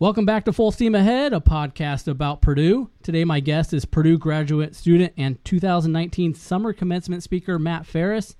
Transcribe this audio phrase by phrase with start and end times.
[0.00, 2.88] Welcome back to Full Steam Ahead, a podcast about Purdue.
[3.02, 8.36] Today, my guest is Purdue graduate student and 2019 summer commencement speaker Matt Ferris.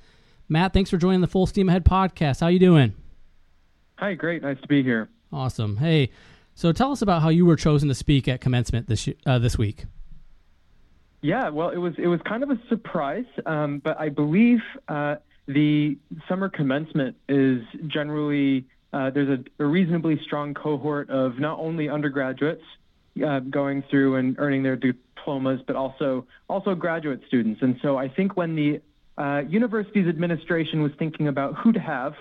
[0.48, 2.38] Matt, thanks for joining the Full Steam Ahead podcast.
[2.38, 2.94] How are you doing?
[3.96, 4.42] Hi, great.
[4.42, 5.08] Nice to be here.
[5.32, 5.78] Awesome.
[5.78, 6.10] Hey,
[6.54, 9.58] so tell us about how you were chosen to speak at commencement this uh, this
[9.58, 9.86] week.
[11.22, 15.16] Yeah, well, it was it was kind of a surprise, um, but I believe uh,
[15.48, 15.98] the
[16.28, 22.62] summer commencement is generally uh, there's a, a, reasonably strong cohort of not only undergraduates
[23.26, 27.60] uh, going through and earning their diplomas, but also also graduate students.
[27.62, 28.80] And so I think when the
[29.18, 32.14] uh, university's administration was thinking about who to have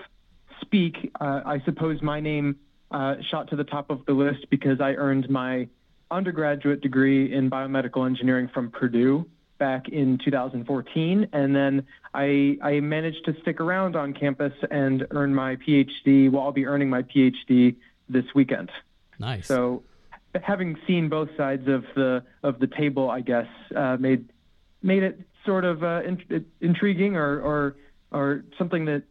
[0.60, 2.56] speak, uh, I suppose my name
[2.90, 5.68] uh, shot to the top of the list because I earned my
[6.10, 9.26] undergraduate degree in biomedical engineering from Purdue
[9.58, 15.34] back in 2014, and then I, I managed to stick around on campus and earn
[15.34, 16.30] my PhD.
[16.30, 17.76] Well, I'll be earning my PhD
[18.08, 18.70] this weekend.
[19.18, 19.46] Nice.
[19.46, 19.82] So,
[20.42, 24.28] having seen both sides of the of the table, I guess uh, made
[24.82, 27.76] made it sort of uh, in, intriguing or or
[28.10, 29.02] or something that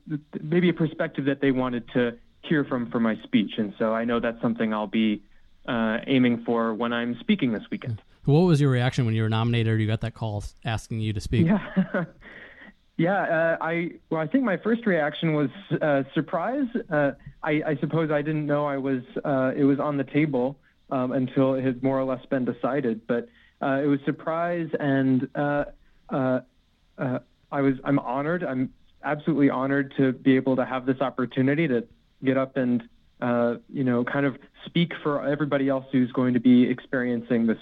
[0.41, 3.51] maybe a perspective that they wanted to hear from for my speech.
[3.57, 5.21] And so I know that's something I'll be
[5.67, 8.01] uh, aiming for when I'm speaking this weekend.
[8.27, 11.13] What was your reaction when you were nominated or you got that call asking you
[11.13, 11.47] to speak?
[11.47, 12.03] Yeah.
[12.97, 15.49] yeah, uh, I well, I think my first reaction was
[15.81, 16.67] uh, surprise.
[16.91, 17.11] Uh,
[17.41, 21.13] I, I, suppose I didn't know I was uh, it was on the table um,
[21.13, 23.07] until it had more or less been decided.
[23.07, 23.29] But
[23.61, 25.63] uh, it was surprise, and uh,
[26.09, 26.41] I
[27.61, 28.43] was I'm honored.
[28.43, 28.73] I'm
[29.05, 31.87] absolutely honored to be able to have this opportunity to
[32.25, 32.83] get up and
[33.71, 37.59] you know kind of speak for everybody else who's going to be experiencing this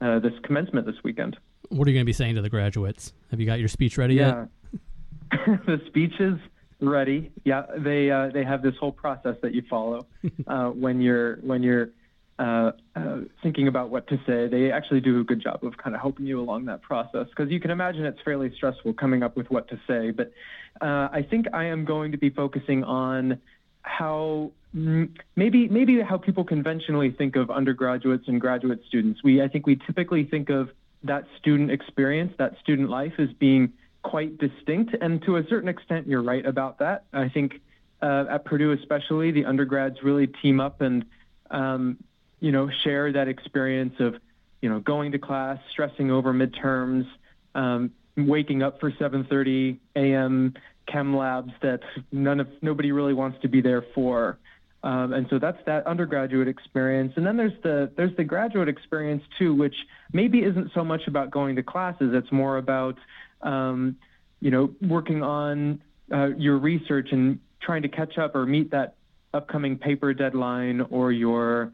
[0.00, 1.36] uh, this commencement this weekend.
[1.68, 3.12] What are you going to be saying to the graduates?
[3.30, 4.46] Have you got your speech ready yeah.
[4.72, 5.60] yet?
[5.66, 6.38] the speech is
[6.80, 7.30] ready.
[7.44, 10.06] Yeah, they uh, they have this whole process that you follow
[10.46, 11.90] uh, when you're when you're
[12.38, 14.48] uh, uh, thinking about what to say.
[14.48, 17.50] They actually do a good job of kind of helping you along that process because
[17.50, 20.10] you can imagine it's fairly stressful coming up with what to say.
[20.10, 20.32] But
[20.80, 23.38] uh, I think I am going to be focusing on
[23.82, 29.22] how maybe maybe how people conventionally think of undergraduates and graduate students.
[29.22, 30.70] We I think we typically think of
[31.02, 33.72] that student experience, that student life, as being
[34.02, 37.04] quite distinct, and to a certain extent, you're right about that.
[37.12, 37.60] I think
[38.02, 41.04] uh, at Purdue, especially, the undergrads really team up and
[41.50, 41.98] um,
[42.40, 44.16] you know, share that experience of,
[44.62, 47.06] you know, going to class, stressing over midterms,
[47.54, 50.54] um, waking up for 7:30 a.m.
[50.86, 54.38] chem labs that none of nobody really wants to be there for.
[54.82, 57.12] Um, and so that's that undergraduate experience.
[57.16, 59.74] And then there's the there's the graduate experience too, which
[60.12, 62.12] maybe isn't so much about going to classes.
[62.14, 62.96] It's more about
[63.42, 63.96] um,
[64.40, 65.82] you know working on
[66.12, 68.94] uh, your research and trying to catch up or meet that
[69.34, 71.72] upcoming paper deadline or your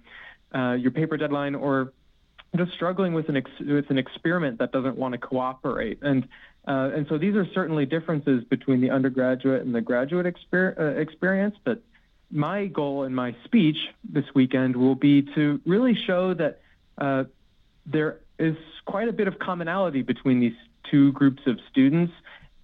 [0.55, 1.93] uh, your paper deadline or
[2.57, 5.99] just struggling with an ex- with an experiment that doesn't want to cooperate.
[6.03, 6.27] And
[6.67, 10.99] uh, and so these are certainly differences between the undergraduate and the graduate exper- uh,
[11.01, 11.55] experience.
[11.65, 11.83] But
[12.31, 16.61] my goal in my speech this weekend will be to really show that
[16.99, 17.25] uh,
[17.85, 20.57] there is quite a bit of commonality between these
[20.91, 22.13] two groups of students.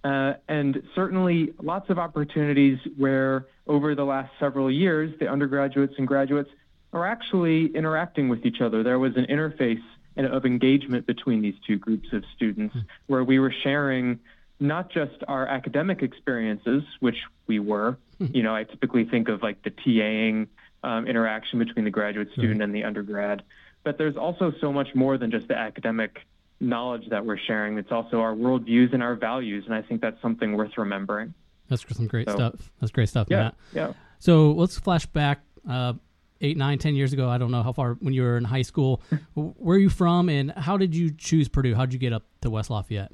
[0.03, 6.07] Uh, and certainly lots of opportunities where over the last several years, the undergraduates and
[6.07, 6.49] graduates
[6.91, 8.83] are actually interacting with each other.
[8.83, 9.81] There was an interface
[10.17, 12.85] of engagement between these two groups of students mm-hmm.
[13.07, 14.19] where we were sharing
[14.63, 17.97] not just our academic experiences, which we were.
[18.19, 18.35] Mm-hmm.
[18.35, 20.47] You know, I typically think of like the TAing
[20.83, 23.43] um, interaction between the graduate student and the undergrad,
[23.83, 26.19] but there's also so much more than just the academic
[26.61, 27.77] knowledge that we're sharing.
[27.77, 31.33] It's also our worldviews and our values, and I think that's something worth remembering.
[31.67, 32.71] That's some great so, stuff.
[32.79, 33.55] That's great stuff, yeah, Matt.
[33.73, 33.93] Yeah.
[34.19, 35.93] So let's flash back uh,
[36.39, 37.29] eight, nine, ten years ago.
[37.29, 39.01] I don't know how far when you were in high school.
[39.33, 41.75] Where are you from, and how did you choose Purdue?
[41.75, 43.11] How did you get up to West Lafayette?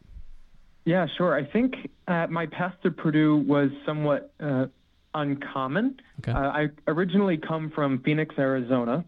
[0.86, 1.36] Yeah, sure.
[1.36, 1.76] I think
[2.08, 4.68] uh, my path to Purdue was somewhat uh,
[5.14, 6.00] uncommon.
[6.20, 6.31] Okay.
[6.31, 9.06] Uh, I originally come from Phoenix, Arizona.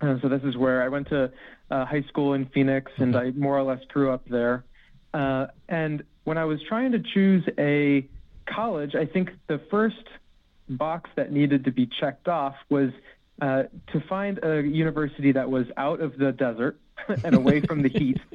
[0.00, 1.30] Uh, so this is where I went to
[1.70, 4.64] uh, high school in Phoenix, and I more or less grew up there.
[5.14, 8.06] Uh, and when I was trying to choose a
[8.46, 10.04] college, I think the first
[10.68, 12.90] box that needed to be checked off was
[13.40, 16.78] uh, to find a university that was out of the desert
[17.24, 18.20] and away from the heat.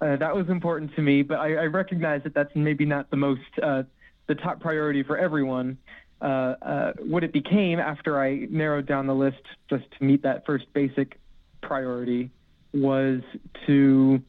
[0.00, 3.16] Uh, that was important to me, but I, I recognize that that's maybe not the
[3.16, 3.84] most uh,
[4.26, 5.78] the top priority for everyone.
[6.20, 9.40] Uh, uh, what it became after I narrowed down the list
[9.70, 11.18] just to meet that first basic
[11.62, 12.30] priority
[12.74, 13.22] was
[13.66, 14.22] to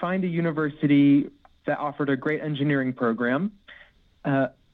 [0.00, 1.28] find a university
[1.66, 3.50] that offered a great engineering program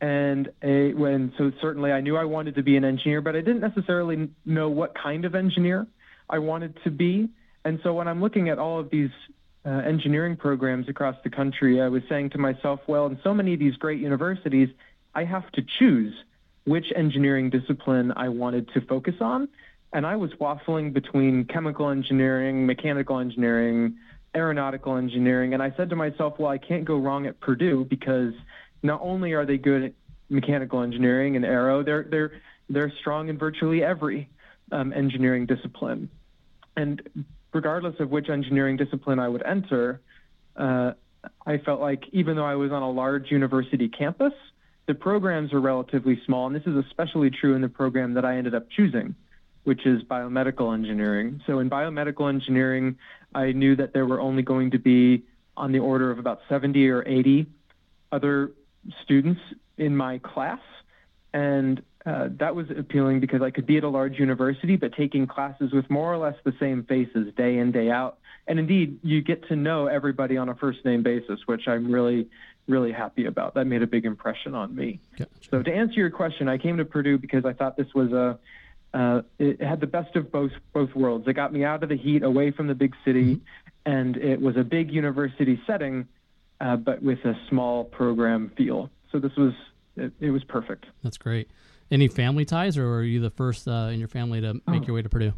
[0.00, 3.40] and a, when so certainly I knew I wanted to be an engineer, but I
[3.40, 5.86] didn't necessarily know what kind of engineer.
[6.28, 7.28] I wanted to be.
[7.64, 9.10] And so when I'm looking at all of these
[9.64, 13.54] uh, engineering programs across the country, I was saying to myself, well, in so many
[13.54, 14.68] of these great universities,
[15.14, 16.14] I have to choose
[16.64, 19.48] which engineering discipline I wanted to focus on.
[19.92, 23.96] And I was waffling between chemical engineering, mechanical engineering,
[24.34, 25.54] aeronautical engineering.
[25.54, 28.34] And I said to myself, well, I can't go wrong at Purdue because
[28.86, 29.92] not only are they good at
[30.28, 32.32] mechanical engineering and aero, they're, they're,
[32.68, 34.28] they're strong in virtually every
[34.72, 36.08] um, engineering discipline.
[36.76, 40.00] And regardless of which engineering discipline I would enter,
[40.56, 40.92] uh,
[41.46, 44.32] I felt like even though I was on a large university campus,
[44.86, 46.46] the programs are relatively small.
[46.46, 49.14] And this is especially true in the program that I ended up choosing,
[49.64, 51.42] which is biomedical engineering.
[51.46, 52.98] So in biomedical engineering,
[53.34, 55.24] I knew that there were only going to be
[55.56, 57.46] on the order of about 70 or 80
[58.12, 58.52] other
[59.02, 59.40] students
[59.76, 60.60] in my class.
[61.32, 65.26] And uh, that was appealing because I could be at a large university, but taking
[65.26, 68.18] classes with more or less the same faces day in, day out.
[68.46, 72.28] And indeed, you get to know everybody on a first name basis, which I'm really,
[72.68, 73.54] really happy about.
[73.54, 75.00] That made a big impression on me.
[75.18, 75.30] Gotcha.
[75.50, 78.38] So, to answer your question, I came to Purdue because I thought this was a,
[78.94, 81.26] uh, it had the best of both both worlds.
[81.26, 83.92] It got me out of the heat, away from the big city, mm-hmm.
[83.92, 86.06] and it was a big university setting,
[86.60, 88.90] uh, but with a small program feel.
[89.12, 89.52] So this was
[89.96, 90.86] it, it was perfect.
[91.02, 91.50] That's great.
[91.90, 94.86] Any family ties, or were you the first uh, in your family to make oh.
[94.86, 95.32] your way to Purdue?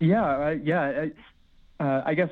[0.00, 1.10] Yeah, I, yeah.
[1.80, 2.30] I, uh, I guess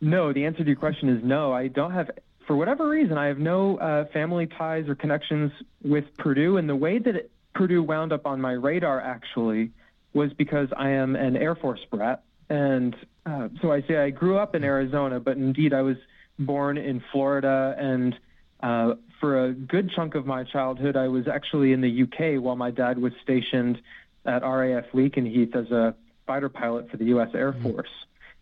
[0.00, 0.32] no.
[0.32, 1.52] The answer to your question is no.
[1.52, 2.10] I don't have,
[2.46, 5.52] for whatever reason, I have no uh, family ties or connections
[5.82, 6.56] with Purdue.
[6.56, 9.70] And the way that it, Purdue wound up on my radar actually
[10.12, 12.96] was because I am an Air Force brat, and
[13.26, 15.96] uh, so I say I grew up in Arizona, but indeed I was
[16.38, 18.18] born in Florida and
[18.60, 22.56] uh, for a good chunk of my childhood, I was actually in the UK while
[22.56, 23.80] my dad was stationed
[24.24, 25.94] at RAF Lakenheath as a
[26.26, 27.30] fighter pilot for the U.S.
[27.34, 27.70] Air mm-hmm.
[27.70, 27.90] Force.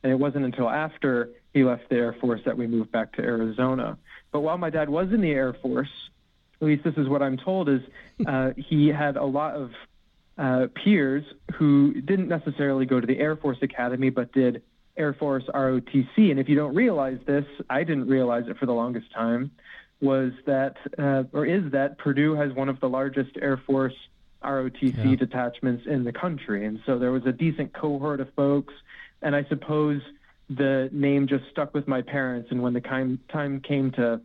[0.02, 3.22] And it wasn't until after he left the Air Force that we moved back to
[3.22, 3.98] Arizona.
[4.32, 5.88] But while my dad was in the Air Force,
[6.60, 7.80] at least this is what I'm told, is
[8.26, 9.70] uh, he had a lot of
[10.38, 14.62] uh, peers who didn't necessarily go to the Air Force Academy, but did
[14.96, 16.30] Air Force ROTC.
[16.30, 19.50] And if you don't realize this, I didn't realize it for the longest time
[20.00, 23.94] was that, uh, or is that Purdue has one of the largest Air Force
[24.44, 25.16] ROTC yeah.
[25.16, 26.66] detachments in the country.
[26.66, 28.74] And so there was a decent cohort of folks.
[29.22, 30.02] And I suppose
[30.48, 32.48] the name just stuck with my parents.
[32.50, 34.20] And when the time, time came to,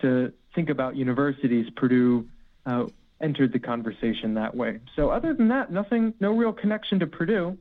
[0.00, 2.26] to think about universities, Purdue
[2.66, 2.86] uh,
[3.20, 4.80] entered the conversation that way.
[4.96, 7.58] So other than that, nothing, no real connection to Purdue.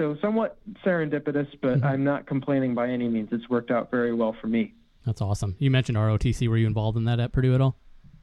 [0.00, 1.84] So somewhat serendipitous, but mm-hmm.
[1.84, 3.28] I'm not complaining by any means.
[3.32, 4.72] It's worked out very well for me.
[5.04, 5.56] That's awesome.
[5.58, 6.48] You mentioned ROTC.
[6.48, 7.76] Were you involved in that at Purdue at all?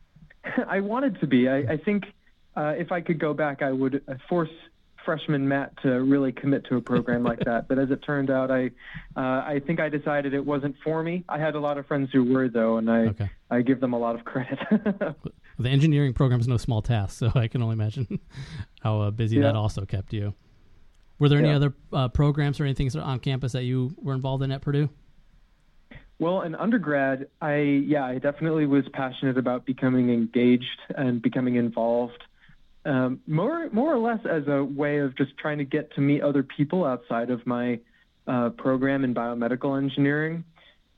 [0.67, 1.47] I wanted to be.
[1.47, 2.05] I, I think
[2.55, 4.49] uh, if I could go back, I would uh, force
[5.05, 7.65] freshman Matt to really commit to a program like that.
[7.69, 8.71] But as it turned out, I
[9.15, 11.25] uh, I think I decided it wasn't for me.
[11.29, 13.29] I had a lot of friends who were though, and I okay.
[13.51, 14.57] I give them a lot of credit.
[15.59, 18.19] the engineering program is no small task, so I can only imagine
[18.81, 19.43] how uh, busy yeah.
[19.43, 20.33] that also kept you.
[21.19, 24.51] Were there any other uh, programs or anything on campus that you were involved in
[24.51, 24.89] at Purdue?
[26.19, 32.23] Well, in undergrad, I yeah, I definitely was passionate about becoming engaged and becoming involved.
[32.85, 36.21] Um, more more or less as a way of just trying to get to meet
[36.21, 37.79] other people outside of my
[38.27, 40.43] uh, program in biomedical engineering,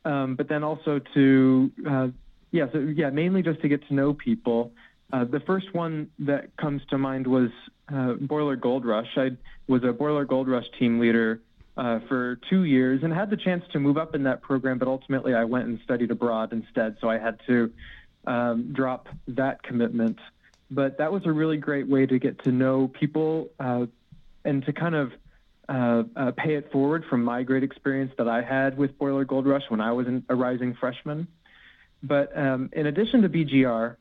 [0.06, 2.08] um, but then also to uh,
[2.52, 4.72] yeah, so yeah, mainly just to get to know people.
[5.12, 7.50] Uh, the first one that comes to mind was
[7.94, 9.18] uh, Boiler Gold Rush.
[9.18, 9.32] I
[9.68, 11.42] was a Boiler Gold Rush team leader
[11.78, 14.88] uh, for two years and had the chance to move up in that program, but
[14.88, 17.72] ultimately I went and studied abroad instead, so I had to
[18.28, 20.20] um, drop that commitment.
[20.70, 23.86] But that was a really great way to get to know people uh,
[24.46, 25.12] and to kind of
[25.68, 29.46] uh, uh pay it forward from my great experience that I had with Boiler Gold
[29.46, 31.28] Rush when I was a rising freshman.
[32.02, 33.96] But um, in addition to BGR,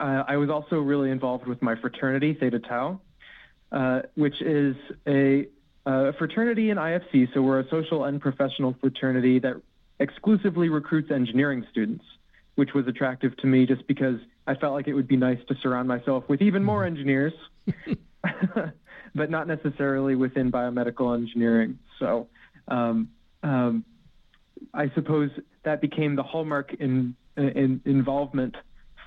[0.00, 3.00] uh, I was also really involved with my fraternity, Theta Tau,
[3.72, 5.46] uh, which is a
[5.86, 9.60] uh, fraternity in IFC, so we're a social and professional fraternity that
[10.00, 12.04] exclusively recruits engineering students,
[12.54, 15.54] which was attractive to me just because I felt like it would be nice to
[15.62, 16.96] surround myself with even more mm-hmm.
[16.96, 17.32] engineers,
[19.14, 21.78] but not necessarily within biomedical engineering.
[21.98, 22.28] So
[22.68, 23.10] um,
[23.42, 23.84] um,
[24.72, 25.30] I suppose
[25.64, 28.56] that became the hallmark in, in involvement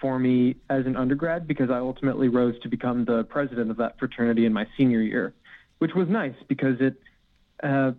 [0.01, 3.97] for me as an undergrad because I ultimately rose to become the president of that
[3.99, 5.33] fraternity in my senior year
[5.79, 6.95] which was nice because it.
[7.63, 7.91] Uh,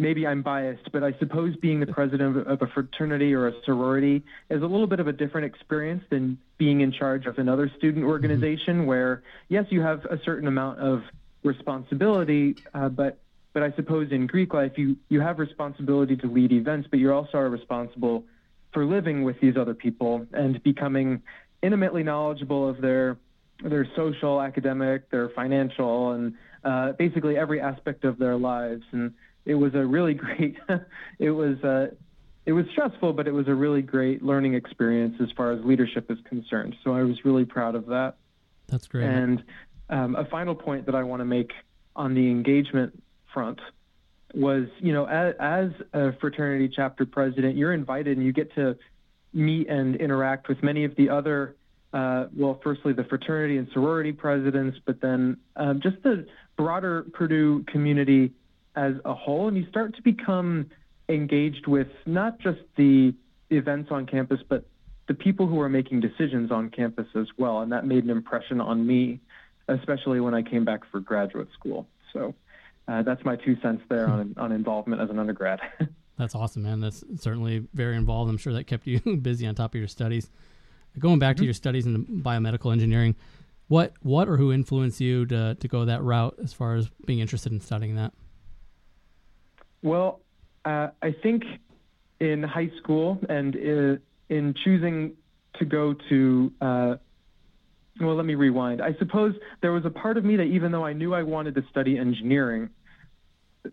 [0.00, 4.24] maybe I'm biased, but I suppose being the president of a fraternity or a sorority
[4.48, 8.04] is a little bit of a different experience than being in charge of another student
[8.04, 8.10] mm-hmm.
[8.10, 8.86] organization mm-hmm.
[8.86, 11.02] where, yes, you have a certain amount of
[11.42, 13.18] responsibility, uh, but
[13.54, 17.12] but I suppose in Greek life you you have responsibility to lead events, but you
[17.12, 18.24] also are responsible
[18.72, 21.22] for living with these other people and becoming
[21.62, 23.16] intimately knowledgeable of their
[23.62, 28.84] their social, academic, their financial, and uh, basically every aspect of their lives.
[28.92, 29.12] And
[29.44, 30.56] it was a really great.
[31.18, 31.88] it was uh,
[32.46, 36.10] it was stressful, but it was a really great learning experience as far as leadership
[36.10, 36.76] is concerned.
[36.84, 38.14] So I was really proud of that.
[38.68, 39.04] That's great.
[39.04, 39.42] And
[39.90, 41.52] um, a final point that I want to make
[41.96, 43.60] on the engagement front
[44.34, 48.76] was, you know, as, as a fraternity chapter president, you're invited and you get to
[49.32, 51.56] meet and interact with many of the other,
[51.92, 57.64] uh, well, firstly, the fraternity and sorority presidents, but then um, just the broader Purdue
[57.64, 58.32] community
[58.76, 59.48] as a whole.
[59.48, 60.70] And you start to become
[61.08, 63.14] engaged with not just the
[63.50, 64.66] events on campus, but
[65.06, 67.60] the people who are making decisions on campus as well.
[67.60, 69.20] And that made an impression on me,
[69.68, 71.86] especially when I came back for graduate school.
[72.12, 72.34] So
[72.88, 75.60] uh, that's my two cents there on, on involvement as an undergrad.
[76.18, 76.80] that's awesome, man.
[76.80, 78.30] That's certainly very involved.
[78.30, 80.30] I'm sure that kept you busy on top of your studies.
[80.98, 81.42] Going back mm-hmm.
[81.42, 83.14] to your studies in biomedical engineering,
[83.68, 87.18] what what or who influenced you to, to go that route as far as being
[87.18, 88.12] interested in studying that?
[89.82, 90.20] Well,
[90.64, 91.44] uh, I think
[92.20, 95.12] in high school and uh, in choosing
[95.58, 96.96] to go to, uh,
[98.00, 98.80] well, let me rewind.
[98.80, 101.54] I suppose there was a part of me that even though I knew I wanted
[101.56, 102.70] to study engineering,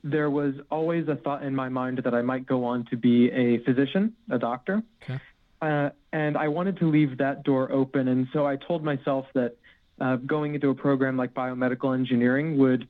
[0.03, 3.29] there was always a thought in my mind that I might go on to be
[3.31, 4.83] a physician, a doctor.
[5.03, 5.19] Okay.
[5.61, 8.07] Uh, and I wanted to leave that door open.
[8.07, 9.55] And so I told myself that
[9.99, 12.87] uh, going into a program like biomedical engineering would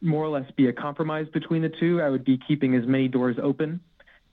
[0.00, 2.00] more or less be a compromise between the two.
[2.02, 3.80] I would be keeping as many doors open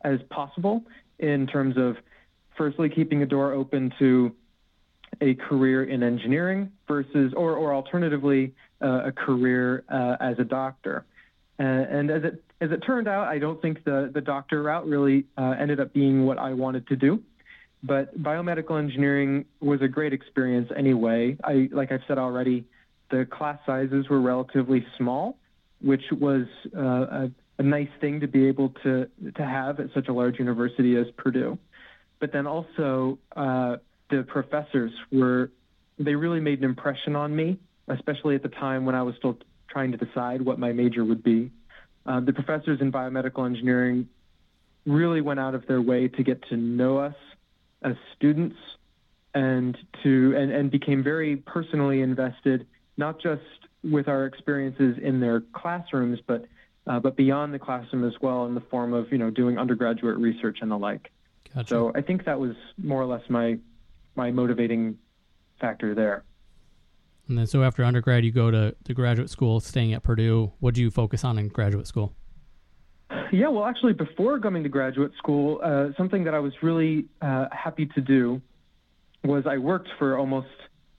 [0.04, 0.84] as possible
[1.20, 1.98] in terms of
[2.58, 4.36] firstly keeping a door open to
[5.22, 11.06] a career in engineering versus or or alternatively uh, a career uh, as a doctor.
[11.60, 14.86] Uh, and as it as it turned out, I don't think the the doctor route
[14.88, 17.22] really uh, ended up being what I wanted to do.
[17.84, 21.38] But biomedical engineering was a great experience anyway.
[21.44, 22.66] I like I've said already,
[23.12, 25.38] the class sizes were relatively small,
[25.82, 30.08] which was uh, a, a, nice thing to be able to to have at such
[30.08, 31.58] a large university as Purdue.
[32.20, 33.78] But then also uh,
[34.10, 35.52] the professors were
[36.00, 39.38] they really made an impression on me, especially at the time when I was still
[39.76, 41.52] trying to decide what my major would be.
[42.06, 44.08] Uh, the professors in biomedical engineering
[44.86, 47.16] really went out of their way to get to know us
[47.82, 48.56] as students
[49.34, 52.66] and to and, and became very personally invested,
[52.96, 53.42] not just
[53.84, 56.46] with our experiences in their classrooms, but
[56.88, 60.18] uh, but beyond the classroom as well in the form of you know doing undergraduate
[60.18, 61.12] research and the like.
[61.54, 61.68] Gotcha.
[61.68, 63.58] So I think that was more or less my
[64.16, 64.98] my motivating
[65.60, 66.24] factor there.
[67.28, 70.52] And then so after undergrad, you go to, to graduate school, staying at Purdue.
[70.60, 72.14] What do you focus on in graduate school?
[73.32, 77.48] Yeah, well, actually, before coming to graduate school, uh, something that I was really uh,
[77.52, 78.42] happy to do
[79.24, 80.48] was I worked for almost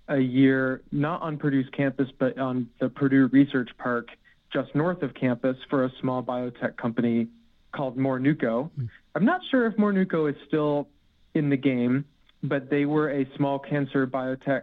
[0.09, 4.09] a year, not on Purdue's campus, but on the Purdue Research Park
[4.52, 7.28] just north of campus for a small biotech company
[7.75, 8.71] called Mornuco.
[8.78, 8.88] Mm.
[9.14, 10.88] I'm not sure if Mornuco is still
[11.35, 12.04] in the game,
[12.42, 14.62] but they were a small cancer biotech,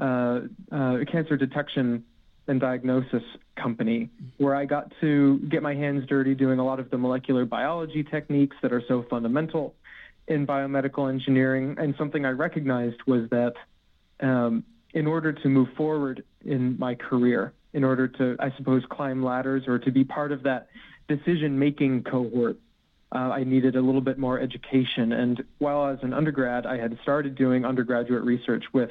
[0.00, 0.40] uh,
[0.72, 2.04] uh, cancer detection
[2.48, 3.22] and diagnosis
[3.56, 7.44] company where I got to get my hands dirty doing a lot of the molecular
[7.44, 9.74] biology techniques that are so fundamental
[10.26, 11.76] in biomedical engineering.
[11.78, 13.54] And something I recognized was that
[14.20, 14.64] um,
[14.94, 19.64] in order to move forward in my career, in order to, I suppose, climb ladders
[19.68, 20.68] or to be part of that
[21.08, 22.58] decision making cohort,
[23.12, 25.12] uh, I needed a little bit more education.
[25.12, 28.90] And while I was an undergrad, I had started doing undergraduate research with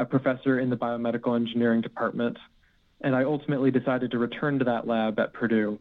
[0.00, 2.38] a professor in the biomedical engineering department.
[3.02, 5.78] And I ultimately decided to return to that lab at Purdue,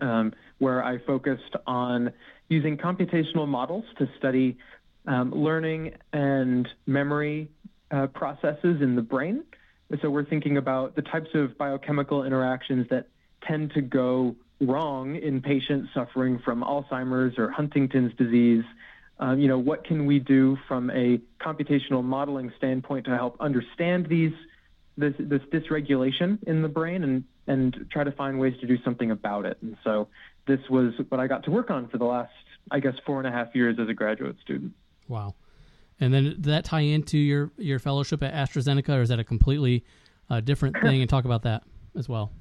[0.00, 2.12] um, where I focused on
[2.48, 4.56] using computational models to study
[5.06, 7.50] um, learning and memory
[7.90, 9.44] uh, processes in the brain.
[10.00, 13.08] So we're thinking about the types of biochemical interactions that
[13.46, 18.64] tend to go wrong in patients suffering from Alzheimer's or Huntington's disease.
[19.18, 24.08] Um, you know, what can we do from a computational modeling standpoint to help understand
[24.08, 24.32] these
[24.96, 29.10] this, this dysregulation in the brain and and try to find ways to do something
[29.10, 29.58] about it.
[29.60, 30.08] And so
[30.46, 32.32] this was what I got to work on for the last,
[32.70, 34.72] I guess, four and a half years as a graduate student.
[35.08, 35.34] Wow.
[36.00, 39.24] And then did that tie into your your fellowship at AstraZeneca, or is that a
[39.24, 39.84] completely
[40.30, 41.00] uh, different thing?
[41.00, 41.62] and talk about that
[41.96, 42.32] as well.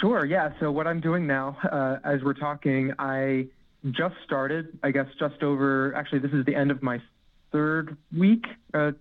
[0.00, 0.24] Sure.
[0.24, 0.52] Yeah.
[0.58, 3.46] So what I'm doing now, uh, as we're talking, I
[3.92, 4.78] just started.
[4.82, 5.94] I guess just over.
[5.94, 7.00] Actually, this is the end of my
[7.52, 8.44] third week.
[8.74, 8.92] Uh,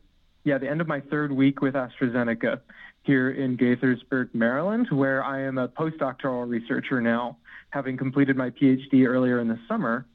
[0.44, 2.62] yeah, the end of my third week with AstraZeneca.
[3.04, 7.38] here in Gaithersburg, Maryland, where I am a postdoctoral researcher now,
[7.70, 10.06] having completed my PhD earlier in the summer.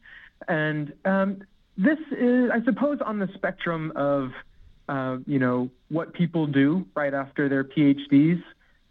[0.49, 1.43] And um,
[1.77, 4.31] this is, I suppose, on the spectrum of,
[4.89, 8.43] uh, you know, what people do right after their PhDs.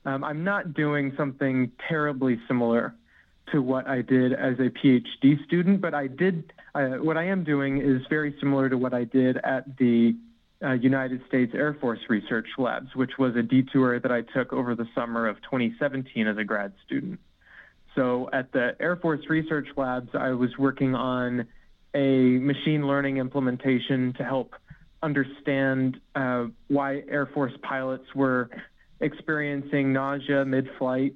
[0.06, 2.96] Um, I'm not doing something terribly similar
[3.52, 7.44] to what I did as a PhD student, but I did, uh, what I am
[7.44, 10.16] doing is very similar to what I did at the
[10.64, 14.76] uh, United States Air Force Research Labs, which was a detour that I took over
[14.76, 17.20] the summer of 2017 as a grad student.
[17.96, 21.48] So at the Air Force Research Labs, I was working on
[21.94, 24.54] a machine learning implementation to help
[25.02, 28.50] understand uh, why Air Force pilots were
[29.00, 31.16] experiencing nausea mid-flight,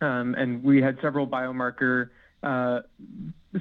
[0.00, 2.10] um, and we had several biomarker,
[2.42, 2.80] uh,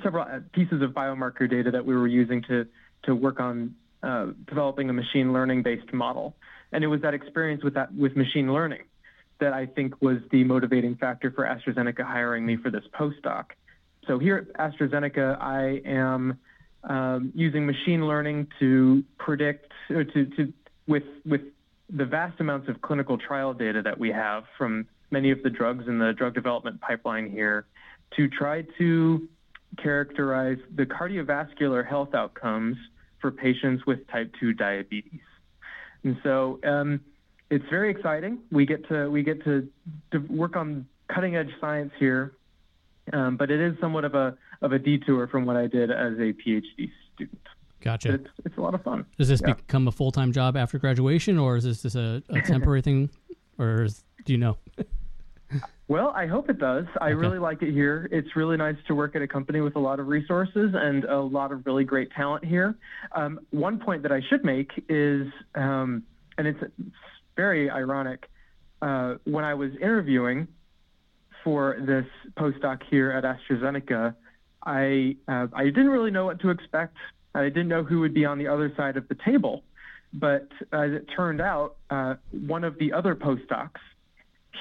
[0.04, 2.68] several pieces of biomarker data that we were using to
[3.04, 6.36] to work on uh, developing a machine learning-based model.
[6.72, 8.84] And it was that experience with that with machine learning
[9.40, 13.46] that I think was the motivating factor for AstraZeneca hiring me for this postdoc.
[14.06, 16.38] So here at AstraZeneca, I am
[16.84, 20.54] um, using machine learning to predict, to, to
[20.88, 21.42] with with
[21.90, 25.88] the vast amounts of clinical trial data that we have from many of the drugs
[25.88, 27.66] in the drug development pipeline here,
[28.18, 29.28] to try to
[29.82, 32.78] characterize the cardiovascular health outcomes
[33.20, 35.20] for patients with type 2 diabetes.
[36.04, 37.02] And so um,
[37.50, 38.40] it's very exciting.
[38.52, 39.68] We get to we get to,
[40.12, 42.34] to work on cutting edge science here,
[43.12, 46.14] um, but it is somewhat of a of a detour from what I did as
[46.14, 47.42] a PhD student.
[47.82, 48.16] Gotcha.
[48.16, 49.06] It's, it's a lot of fun.
[49.18, 49.54] Does this Yeah.
[49.54, 53.10] become a full time job after graduation, or is this just a, a temporary thing,
[53.58, 54.58] or is, do you know?
[55.88, 56.86] Well, I hope it does.
[57.02, 57.16] I Okay.
[57.16, 58.08] really like it here.
[58.12, 61.20] It's really nice to work at a company with a lot of resources and a
[61.20, 62.76] lot of really great talent here.
[63.14, 66.04] Um, one point that I should make is, um,
[66.38, 66.96] and it's, it's
[67.36, 68.30] very ironic,
[68.84, 70.48] uh, when I was interviewing
[71.44, 72.06] for this
[72.38, 74.14] postdoc here at AstraZeneca,
[74.66, 76.98] I uh, I didn't really know what to expect.
[77.34, 79.64] I didn't know who would be on the other side of the table.
[80.14, 83.80] But as it turned out, uh, one of the other postdocs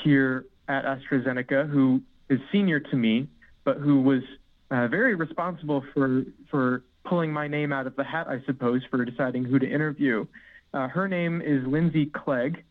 [0.04, 3.28] here at AstraZeneca, who is senior to me,
[3.64, 4.22] but who was
[4.70, 9.04] uh, very responsible for for pulling my name out of the hat, I suppose, for
[9.04, 10.26] deciding who to interview.
[10.74, 12.62] Uh, her name is Lindsay Clegg,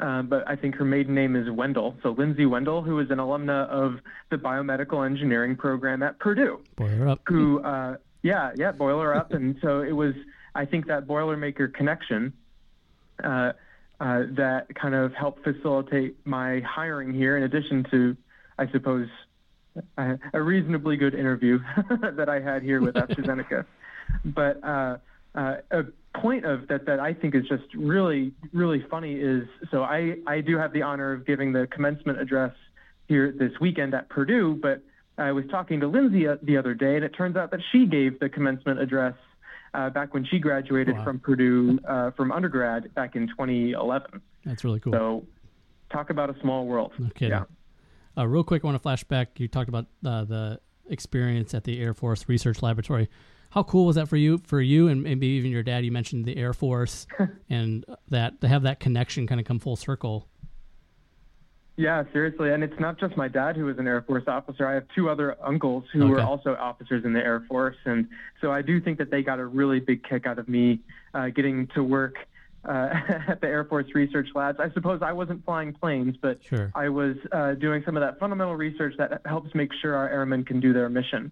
[0.00, 1.96] uh, but I think her maiden name is Wendell.
[2.02, 4.00] So Lindsay Wendell, who is an alumna of
[4.30, 7.20] the biomedical engineering program at Purdue Boiler up.
[7.26, 9.32] who, uh, yeah, yeah, boiler up.
[9.32, 10.14] and so it was,
[10.54, 12.34] I think, that Boilermaker connection
[14.00, 18.16] uh, that kind of helped facilitate my hiring here, in addition to,
[18.58, 19.08] I suppose,
[19.96, 21.58] a, a reasonably good interview
[22.16, 23.64] that I had here with AstraZeneca.
[24.24, 24.96] but uh,
[25.34, 25.84] uh, a
[26.18, 30.40] point of that that I think is just really, really funny is so I, I
[30.40, 32.52] do have the honor of giving the commencement address
[33.08, 34.82] here this weekend at Purdue, but
[35.18, 37.86] I was talking to Lindsay uh, the other day, and it turns out that she
[37.86, 39.14] gave the commencement address
[39.76, 41.04] uh, back when she graduated Wow.
[41.04, 44.20] from Purdue uh, from undergrad back in 2011.
[44.44, 44.92] That's really cool.
[44.92, 45.24] So,
[45.92, 46.92] talk about a small world.
[46.98, 47.30] No kidding.
[47.38, 47.44] Yeah.
[48.18, 49.38] Uh, real quick, I want to flash back.
[49.38, 53.08] You talked about uh, the experience at the Air Force Research Laboratory.
[53.50, 54.38] How cool was that for you?
[54.44, 55.84] For you and maybe even your dad.
[55.84, 57.06] You mentioned the Air Force,
[57.50, 60.28] and that to have that connection kind of come full circle.
[61.76, 62.52] Yeah, seriously.
[62.52, 64.66] And it's not just my dad who was an Air Force officer.
[64.66, 67.76] I have two other uncles who were also officers in the Air Force.
[67.84, 68.08] And
[68.40, 70.80] so I do think that they got a really big kick out of me
[71.12, 72.16] uh, getting to work
[72.64, 72.88] uh,
[73.28, 74.58] at the Air Force Research Labs.
[74.58, 76.72] I suppose I wasn't flying planes, but Sure.
[76.74, 80.44] I was uh, doing some of that fundamental research that helps make sure our airmen
[80.44, 81.30] can do their mission.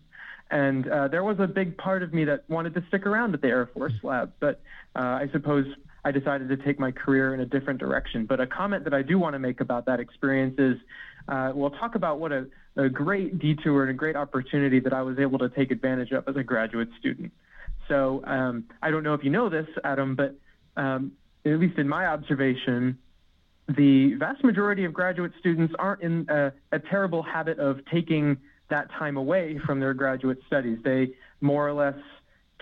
[0.50, 3.40] And uh, there was a big part of me that wanted to stick around at
[3.40, 4.60] the Air Force lab, but
[4.94, 5.66] uh, I suppose
[6.04, 8.26] I decided to take my career in a different direction.
[8.26, 10.76] But a comment that I do want to make about that experience is
[11.28, 15.02] uh, we'll talk about what a, a great detour and a great opportunity that I
[15.02, 17.32] was able to take advantage of as a graduate student.
[17.88, 20.34] So um, I don't know if you know this, Adam, but
[20.76, 21.12] um,
[21.44, 22.98] at least in my observation,
[23.68, 28.36] the vast majority of graduate students aren't in a, a terrible habit of taking
[28.68, 30.78] that time away from their graduate studies.
[30.84, 31.96] They more or less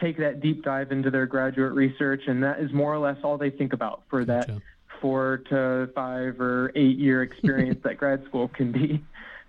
[0.00, 3.38] take that deep dive into their graduate research, and that is more or less all
[3.38, 4.62] they think about for that Gotcha.
[5.00, 9.02] four to five or eight year experience that grad school can be.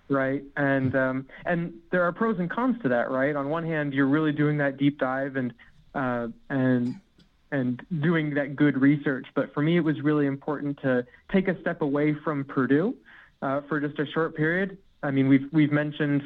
[0.06, 3.34] Right, and um, and there are pros and cons to that, right?
[3.34, 5.54] On one hand, you're really doing that deep dive and
[5.94, 7.00] uh, and
[7.50, 9.26] and doing that good research.
[9.34, 12.96] But for me, it was really important to take a step away from Purdue
[13.40, 14.76] uh, for just a short period.
[15.02, 16.22] I mean, we've we've mentioned,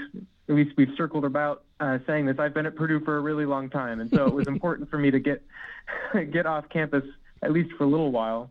[0.48, 2.38] at least we've circled about uh, saying this.
[2.38, 4.98] I've been at Purdue for a really long time, and so it was important for
[4.98, 5.42] me to get
[6.32, 7.04] get off campus
[7.42, 8.50] at least for a little while.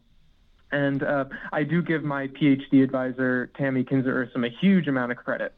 [0.72, 5.18] And uh, I do give my PhD advisor, Tammy Kinzer Ursem, a huge amount of
[5.18, 5.54] credit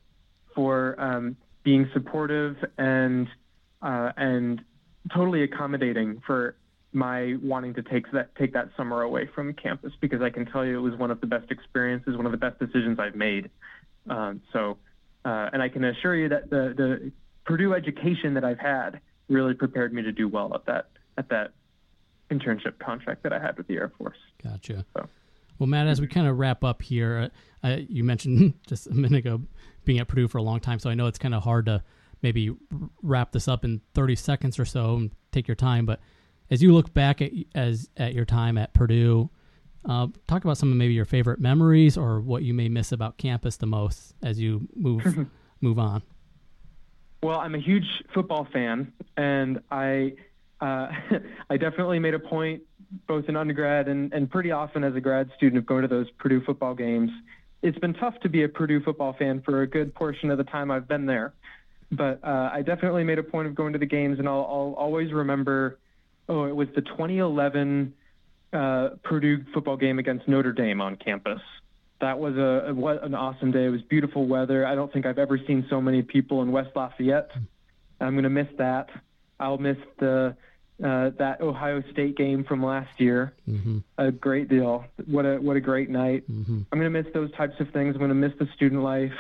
[0.54, 3.28] for um, being supportive and
[3.82, 4.62] uh, and
[5.14, 6.56] totally accommodating for
[6.92, 10.66] my wanting to take that take that summer away from campus because I can tell
[10.66, 13.50] you it was one of the best experiences, one of the best decisions I've made.
[14.10, 14.78] Um, so,
[15.26, 17.12] uh, and I can assure you that the the
[17.46, 21.52] Purdue education that I've had really prepared me to do well at that at that
[22.32, 24.18] internship contract that I had with the Air Force.
[24.44, 24.86] Gotcha.
[24.96, 25.08] So.
[25.58, 27.32] Well, Matt, as we kind of wrap up here,
[27.64, 29.42] uh, you mentioned just a minute ago
[29.84, 31.84] being at Purdue for a long time, so I know it's kind of hard to
[32.22, 32.56] maybe
[33.02, 35.86] wrap this up in 30 seconds or so and take your time.
[35.86, 36.00] But
[36.50, 39.30] as you look back at as at your time at Purdue,
[39.90, 43.18] uh, talk about some of maybe your favorite memories or what you may miss about
[43.18, 45.28] campus the most as you move
[45.62, 46.04] move on.
[47.24, 50.14] Well, I'm a huge football fan, and I
[50.62, 50.90] uh,
[51.50, 52.62] I definitely made a point,
[53.08, 56.10] both in undergrad and, and pretty often as a grad student, of going to those
[56.20, 57.10] Purdue football games.
[57.64, 60.44] It's been tough to be a Purdue football fan for a good portion of the
[60.46, 61.34] time I've been there,
[61.92, 64.76] but uh, I definitely made a point of going to the games, and I'll, I'll
[64.78, 65.80] always remember.
[66.30, 67.92] Oh, it was the 2011
[68.54, 71.42] uh, Purdue football game against Notre Dame on campus.
[72.02, 73.66] That was a, what an awesome day.
[73.66, 74.66] It was beautiful weather.
[74.66, 77.30] I don't think I've ever seen so many people in West Lafayette.
[78.00, 78.90] I'm going to miss that.
[79.40, 80.36] I'll miss the
[80.84, 83.34] uh, that Ohio State game from last year.
[83.48, 83.80] Mm-hmm.
[83.98, 84.86] A great deal.
[85.08, 86.24] What a what a great night.
[86.32, 86.62] Mm-hmm.
[86.72, 87.96] I'm going to miss those types of things.
[87.96, 89.12] I'm going to miss the student life.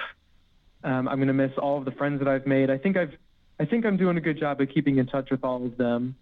[0.85, 2.69] Um, I'm going to miss all of the friends that I've made.
[2.69, 3.11] I think I've
[3.59, 6.15] I think I'm doing a good job of keeping in touch with all of them.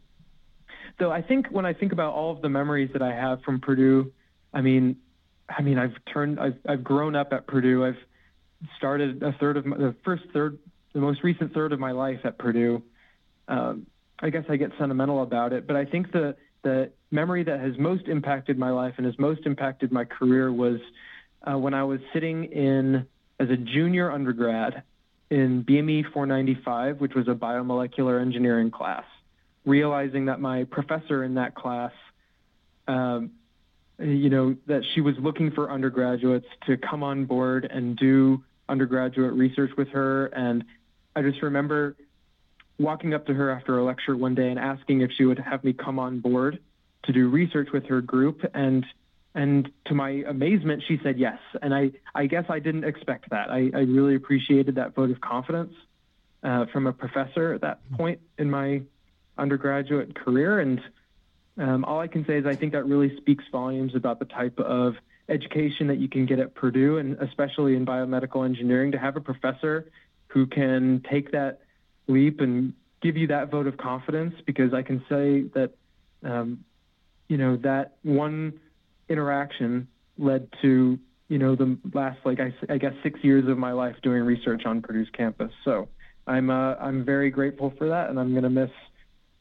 [1.00, 3.60] So I think when I think about all of the memories that I have from
[3.60, 4.12] Purdue,
[4.54, 4.98] I mean,
[5.50, 7.86] I mean I've turned I've I've grown up at Purdue.
[7.86, 7.98] I've
[8.78, 10.58] started a third of my, the first third,
[10.94, 12.82] the most recent third of my life at Purdue.
[13.48, 13.86] Um,
[14.20, 17.78] I guess I get sentimental about it, but I think the the memory that has
[17.78, 20.80] most impacted my life and has most impacted my career was
[21.44, 23.06] uh, when I was sitting in
[23.40, 24.84] as a junior undergrad
[25.30, 29.04] in BME 495, which was a biomolecular engineering class,
[29.68, 31.92] realizing that my professor in that class,
[32.88, 33.32] um,
[34.00, 39.34] you know, that she was looking for undergraduates to come on board and do undergraduate
[39.34, 40.28] research with her.
[40.28, 40.64] And
[41.16, 41.96] I just remember
[42.80, 45.64] walking up to her after a lecture one day and asking if she would have
[45.64, 46.60] me come on board
[47.04, 48.42] to do research with her group.
[48.54, 48.86] And
[49.36, 51.40] and to my amazement she said yes.
[51.62, 53.50] And i i guess i didn't expect that.
[53.50, 55.74] I, I really appreciated that vote of confidence
[56.44, 58.84] uh, from a professor at that point in my
[59.38, 60.82] undergraduate career and
[61.58, 64.58] um, all i can say is i think that really speaks volumes about the type
[64.60, 64.96] of
[65.30, 69.22] education that you can get at purdue and especially in biomedical engineering to have a
[69.22, 69.90] professor
[70.28, 71.62] who can take that
[72.08, 75.72] leap and give you that vote of confidence because I can say that,
[76.24, 76.64] um,
[77.28, 78.60] you know, that one
[79.10, 80.98] interaction led to,
[81.28, 84.66] you know, the last, like, I, I guess, six years of my life doing research
[84.66, 85.52] on Purdue's campus.
[85.64, 85.90] So
[86.26, 88.10] I'm, uh, I'm very grateful for that.
[88.10, 88.72] And I'm going to miss,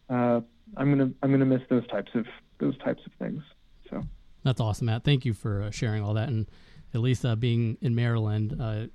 [0.09, 0.41] uh,
[0.77, 2.27] I'm going to, I'm going to miss those types of,
[2.59, 3.43] those types of things.
[3.91, 4.03] So
[4.45, 5.05] that's awesome, Matt.
[5.05, 6.29] Thank you for uh, sharing all that.
[6.29, 6.47] And
[6.95, 8.87] at least uh, being in Maryland, uh,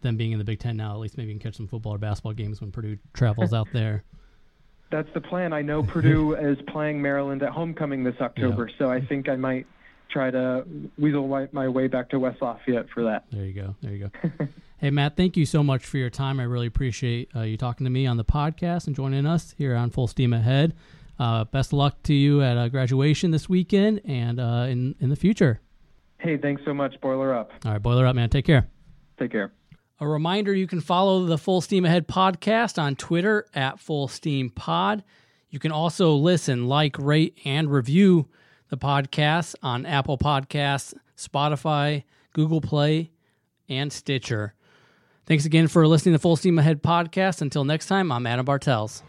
[0.00, 1.94] them being in the Big Ten now, at least maybe you can catch some football
[1.94, 4.04] or basketball games when Purdue travels out there.
[4.90, 5.52] That's the plan.
[5.52, 9.66] I know Purdue is playing Maryland at homecoming this October, so I think I might
[10.10, 10.64] try to
[10.98, 13.24] weasel my way back to West Lafayette for that.
[13.30, 13.76] There you go.
[13.80, 14.30] There you go.
[14.78, 16.40] hey, Matt, thank you so much for your time.
[16.40, 19.74] I really appreciate uh, you talking to me on the podcast and joining us here
[19.74, 20.74] on Full Steam Ahead.
[21.18, 25.10] Uh, best of luck to you at uh, graduation this weekend and uh, in in
[25.10, 25.60] the future.
[26.18, 27.00] Hey, thanks so much.
[27.00, 27.50] Boiler up.
[27.64, 28.30] All right, boiler up, man.
[28.30, 28.68] Take care.
[29.18, 29.52] Take care.
[30.00, 34.48] A reminder you can follow the Full Steam Ahead podcast on Twitter at Full Steam
[34.48, 35.02] Pod.
[35.50, 38.28] You can also listen, like, rate, and review
[38.68, 43.10] the podcast on Apple Podcasts, Spotify, Google Play,
[43.68, 44.54] and Stitcher.
[45.26, 47.42] Thanks again for listening to Full Steam Ahead podcast.
[47.42, 49.02] Until next time, I'm Adam Bartels.